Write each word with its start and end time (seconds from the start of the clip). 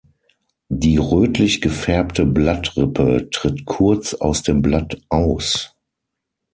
Die 0.73 0.97
rötlich 0.97 1.61
gefärbte 1.61 2.25
Blattrippe 2.25 3.29
tritt 3.29 3.65
kurz 3.67 4.15
aus 4.15 4.41
dem 4.41 4.63
Blatt 4.63 4.99
aus. 5.09 5.75